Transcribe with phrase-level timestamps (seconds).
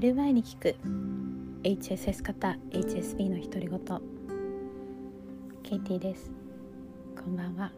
[0.00, 0.76] 寝る前に聞く。
[1.62, 3.78] HSS 型 HSP の独り言。
[5.62, 6.30] ケイティです。
[7.22, 7.70] こんばんは。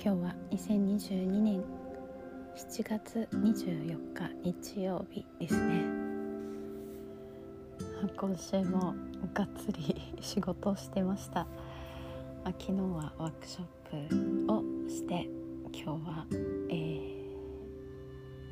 [0.00, 1.64] 今日は2022年
[2.56, 5.82] 7月24日日曜日ですね。
[8.16, 8.94] 今週も
[9.34, 11.48] がっつり仕事をしてました。
[12.44, 15.28] 昨日はワークショップをして
[15.72, 16.26] 今日は、
[16.70, 16.74] え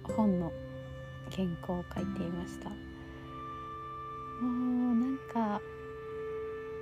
[0.02, 0.50] ー、本の
[1.30, 2.70] 原稿を書いていました。
[2.70, 2.76] も
[4.42, 5.60] うなんか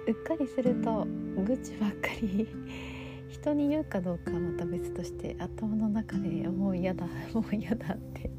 [0.07, 1.07] うっかりすると
[1.37, 2.49] 愚痴ばっかり
[3.29, 8.31] 人に言うかどうかはまた別として頭の中でもう嫌だ もう嫌だって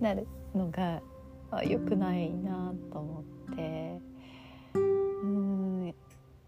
[0.00, 1.02] なるのが
[1.66, 4.00] 良くないなと思って。
[4.74, 5.94] うん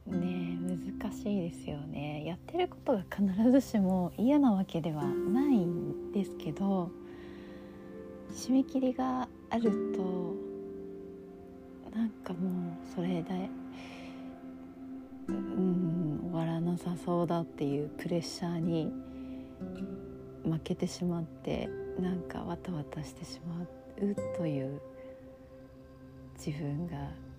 [0.06, 0.58] ね
[1.00, 2.24] 難しいですよね。
[2.24, 6.90] やってることが必ずしも嫌なわけではないんですけど
[8.32, 10.34] 締め切りがあると
[11.94, 13.50] なんかもうそれで
[15.28, 18.92] うん終わらなさそうだっていうプレッシャーに
[20.44, 23.68] 負けてしまってなんかわたわたしてしまう
[24.36, 24.80] という
[26.38, 26.96] 自分が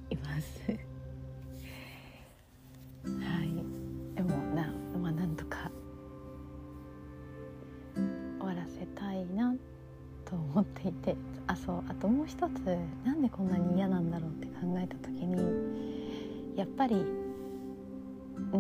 [0.09, 1.00] います。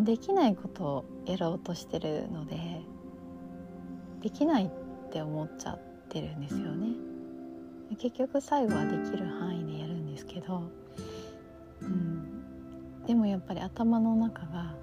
[0.03, 2.81] できないことをやろうとしてるので
[4.21, 4.69] できないっ
[5.11, 6.95] て思っちゃってるんですよね。
[7.97, 10.63] 結局最後はできる範囲でやるんですけど、
[11.81, 14.75] うん、でもやっぱり頭の中が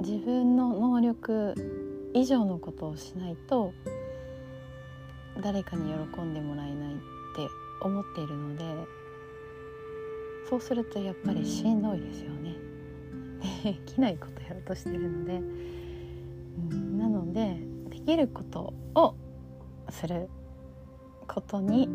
[0.00, 1.54] 自分の能力
[2.14, 3.72] 以上のことをしないと
[5.42, 7.48] 誰かに喜んでもらえないって
[7.82, 8.64] 思っているので
[10.48, 12.54] そうするとやっぱりしんどいですよね。
[13.64, 15.34] できないことやろうとしてるので、
[16.72, 17.58] うん、なので
[17.90, 19.14] できることを
[19.90, 20.28] する
[21.26, 21.88] ことに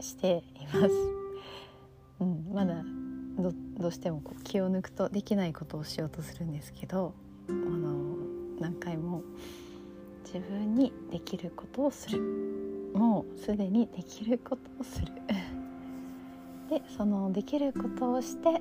[0.00, 0.90] しています。
[2.20, 2.84] うん、まだ
[3.38, 7.14] どどうしてもこう気を抜くとできないことをしようとするんですけど
[7.48, 8.16] あの
[8.60, 9.22] 何回も
[10.24, 12.20] 自分にできることをする。
[12.94, 15.06] もうすでにできることをする。
[16.74, 18.60] でそのできることをして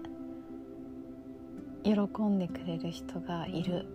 [1.83, 1.91] 喜
[2.21, 3.87] んでくれる人がいる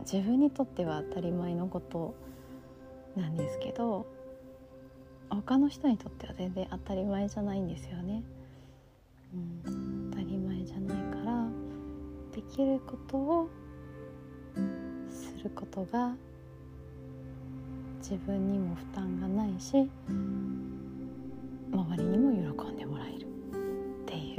[0.00, 2.14] 自分にとっては当たり前のこと
[3.16, 4.06] なんですけど
[5.30, 8.22] 他の人にとっては全然当たり前じゃないんですよね。
[9.66, 11.46] うん、当たり前じゃないから
[12.34, 13.48] できることを
[15.10, 16.14] することが
[18.00, 19.88] 自分にも負担がないし
[21.72, 22.57] 周りにも喜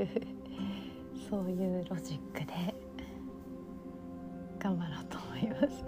[0.03, 0.07] う
[1.29, 2.73] そういうロジックで
[4.59, 5.85] 頑張ろうと思います。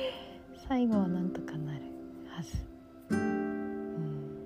[0.68, 1.80] 最後はなんとかなる
[2.28, 2.56] はず、
[3.10, 4.40] うん。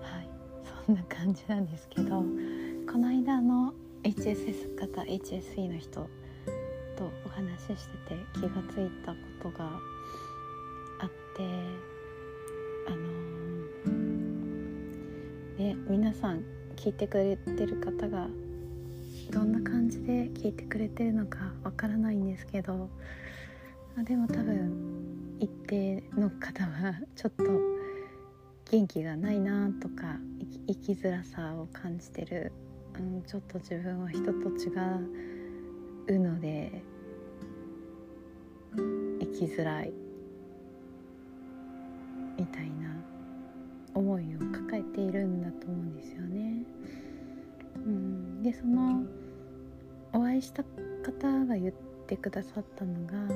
[0.00, 0.28] はい。
[0.86, 2.22] そんな感じなんですけど
[2.90, 3.74] この間の
[4.04, 6.08] HSS 型 HSE の人
[6.96, 9.70] とお話ししてて気がついたことが
[11.00, 11.42] あって
[12.86, 13.25] あの
[15.58, 16.44] 皆さん
[16.76, 18.28] 聞いてくれてる方が
[19.30, 22.88] どんな感じで聞いてくれてるのかわからないんですけど
[24.04, 27.44] でも多分一定の方はちょっと
[28.70, 30.16] 元気がないなとか
[30.66, 32.52] 生きづらさを感じてる
[32.98, 36.82] うん、ちょっと自分は人と違うので
[39.20, 39.92] 生きづらい
[42.38, 42.94] みたいな
[43.94, 44.45] 思いを
[44.96, 46.62] ているんだと思うんですよね。
[47.76, 49.04] うん、でその
[50.14, 50.64] お会いした
[51.04, 51.74] 方が言っ
[52.06, 53.34] てくださったのが、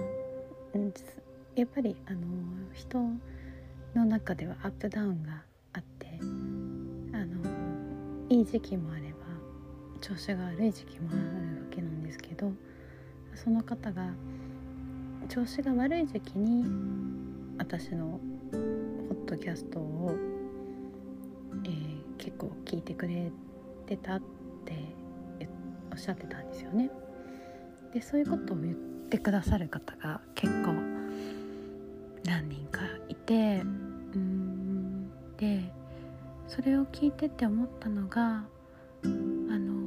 [1.54, 2.18] やっぱりあの
[2.72, 2.98] 人
[3.94, 5.42] の中ではアップダウンが
[5.74, 6.06] あって
[7.12, 7.36] あの
[8.30, 9.16] いい時期もあれば
[10.00, 11.22] 調子が悪い時期もあるわ
[11.70, 12.50] けなんですけど
[13.34, 14.10] その方が
[15.28, 16.64] 調子が悪い時期に
[17.58, 18.18] 私の
[18.52, 20.16] ポッドキャストを、
[21.64, 23.30] えー、結構聞いてくれ
[23.86, 24.20] てたっ
[24.64, 24.98] て
[25.90, 26.90] おっしゃってたんですよね。
[27.92, 28.74] でそういうことを言っ
[29.08, 30.72] てくださる方が結構
[32.24, 33.62] 何人かいて
[34.14, 35.72] うんで
[36.46, 38.44] それを聞いてって思ったのが
[39.02, 39.80] あの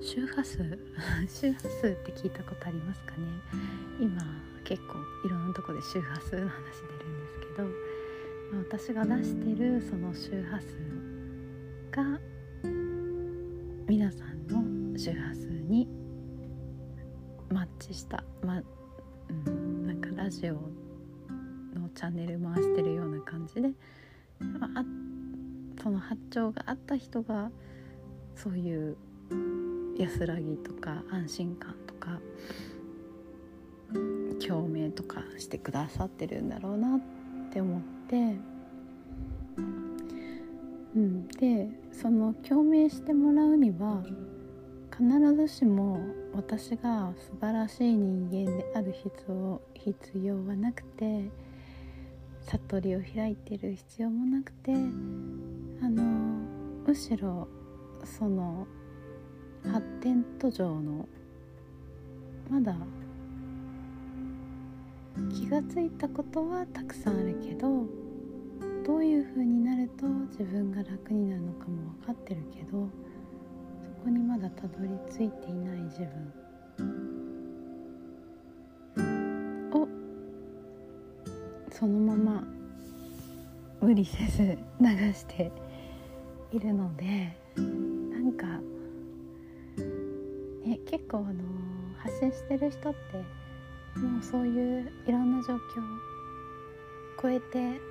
[0.00, 0.78] 周波数
[1.28, 3.18] 周波数って聞いたことありますかね
[4.00, 4.22] 今
[4.64, 4.94] 結構
[5.26, 7.68] いろんなとこで周波数の話出るんですけど、
[8.52, 10.66] 私が出してるその周波数
[11.92, 12.20] が
[13.86, 15.88] 皆さんの周波数に
[17.48, 23.68] マッチしたまうんなんかラジオのチャンネル回してるような感じで、
[24.40, 24.84] まあ、
[25.80, 27.52] その波長があった人が
[28.34, 28.96] そういう
[29.96, 32.18] 安らぎとか安心感とか
[34.44, 37.00] 共鳴とかしてくださってるんだろうなっ
[37.52, 38.20] て思って、う
[40.98, 44.02] ん、でその共鳴してもらうには
[44.90, 46.00] 必ずしも
[46.34, 51.30] 私が素晴らしい人間である必要必要はなくて
[52.42, 54.76] 悟りを開いてる必要もなくてあ
[55.88, 56.02] の
[56.86, 57.48] むしろ
[58.04, 58.66] その
[59.64, 61.08] 発展途上の
[62.50, 62.76] まだ
[65.32, 67.99] 気が付いたことはたくさんあるけど
[68.86, 72.88] どういう風になると自分が楽になるのかも分かってるけど
[73.82, 76.50] そこにまだたどり着いていない自分。
[79.72, 79.88] を
[81.70, 82.44] そのまま
[83.80, 85.50] 無理せず流して
[86.52, 88.46] いるのでなんか
[90.64, 91.34] ね結構あの
[91.98, 95.60] 発信してる人ってもうそういういろんな状況を
[97.22, 97.89] 超えて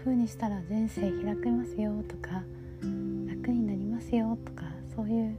[0.00, 2.42] 風にしたら人生開けますよとか
[2.80, 4.64] 楽になりますよとか
[4.96, 5.36] そういう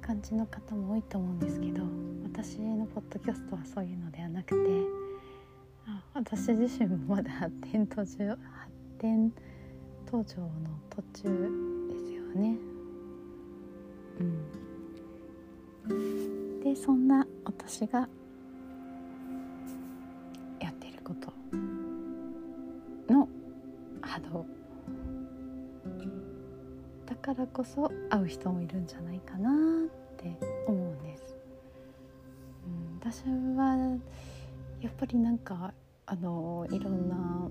[0.00, 1.82] 感じの方も多いと思うんですけど
[2.24, 4.56] 私のポッドキャストはそういうのではなくて
[5.86, 8.40] あ私自身もまだ発展途中発
[8.98, 9.32] 展
[10.10, 10.50] 途上の
[10.90, 11.72] 途中
[12.34, 12.56] ね。
[15.88, 18.08] うん、でそんな私が
[27.52, 31.36] こそ会う人もいるんじゃないかなって思うんです。
[32.66, 33.24] うん、私
[33.56, 33.98] は
[34.80, 35.74] やっぱりなんか
[36.06, 37.50] あのいろんな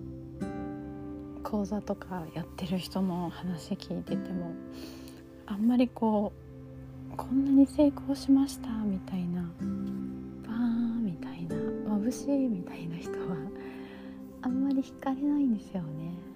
[1.44, 4.51] 講座とかやってる人の話聞いてても
[5.45, 6.31] あんまりこ
[7.13, 13.36] うこんなに成功しましたみたいなバーンみたいな眩しいみたいな人は
[14.42, 16.30] あんまり惹かれないんですよね。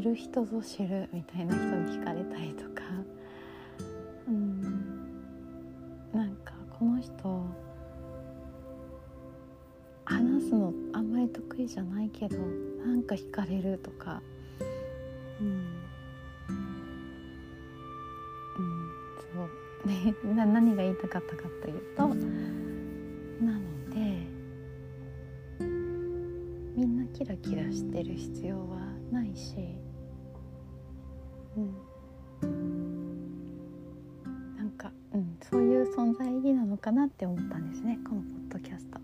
[0.00, 2.82] る人ぞ知るみたいな人に惹かれたりとか、
[4.28, 4.60] うん、
[6.12, 7.10] なんかこの人
[10.04, 14.22] 話すのあんまり得意じゃないけどなんか惹かれるとか。
[15.40, 15.64] うん、うん、
[19.34, 19.70] そう。
[19.86, 24.26] ね 何が言いたかったかというとなので
[26.76, 28.78] みんなキラキラしてる必要は
[29.10, 29.54] ないし
[31.56, 31.74] うん
[34.56, 39.00] なんか、うん、そういう存在意義なのかなって思ったんですねこのポッドキャスト。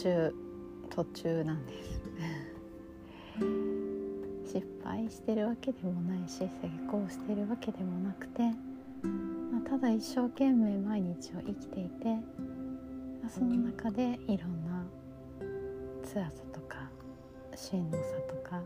[0.00, 0.34] 中
[0.88, 2.00] 途中なんです
[4.56, 6.48] 失敗してるわけでもないし成
[6.88, 8.50] 功してるわけでもなくて、
[9.52, 14.86] まあ、ただ一生懸命毎日を生きていて、まあ、その中でいろんな
[16.02, 16.79] 辛さとか
[17.60, 18.62] しんどさとか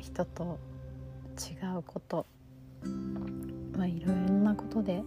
[0.00, 0.58] 人と
[1.38, 2.24] 違うこと
[3.76, 5.02] まあいろいろなことで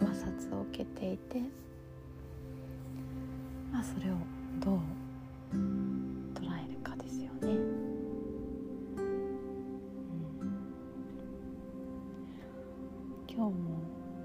[0.00, 1.40] 摩擦を受けていて、
[3.70, 4.14] まあ、それを
[4.58, 4.80] どう
[6.34, 7.48] 捉えるかですよね。
[7.48, 7.84] うん、
[13.28, 13.52] 今日も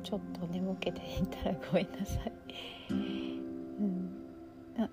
[0.03, 2.21] ちょっと眠気でいたらごめんなさ
[2.89, 3.34] い。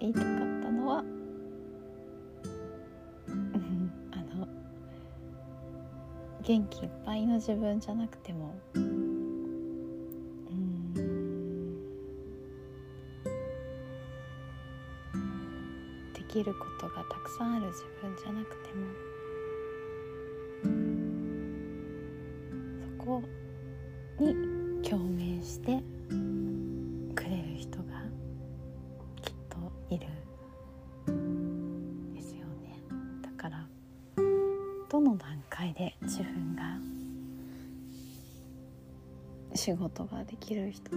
[0.03, 0.35] 言いたかった
[0.73, 1.05] のは、
[4.11, 4.49] あの
[6.43, 8.81] 元気いっぱいの自分じゃなくてもで
[16.29, 19.12] きることがたくさんある自分じゃなくても
[39.55, 40.97] 仕事ができる人と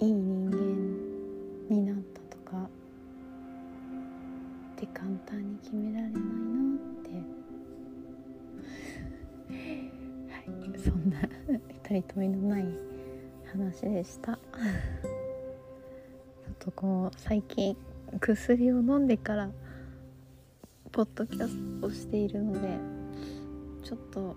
[0.00, 2.68] いい人間になったとかっ
[4.76, 6.20] て簡単に決められないな
[6.76, 7.10] って。
[10.32, 11.20] はいそんな
[11.82, 12.64] 取り留めのない
[13.52, 14.34] 話でした。
[14.34, 14.38] ちょ
[16.50, 17.76] っとこう最近
[18.20, 19.50] 薬を飲んでから
[20.92, 22.97] ポッドキャストをしているので
[23.88, 24.36] ちょっと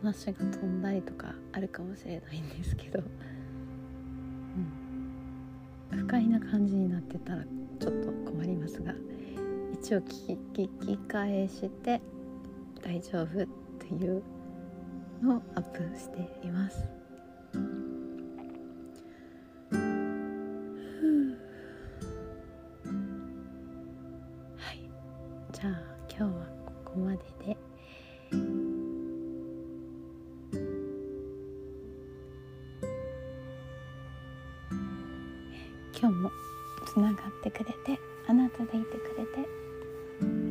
[0.00, 3.02] 話が飛んだりとかあるかもしれないんですけど、
[5.90, 8.94] うん、不快な感じになってたらちょっと困りますが
[9.72, 12.00] 一応聞き聞き返して
[12.80, 13.46] 大丈夫っ
[13.80, 14.22] ていう
[15.20, 17.05] のをアップしています。
[35.98, 36.32] 今日も
[36.84, 40.45] つながってくれてあなたでいてくれて。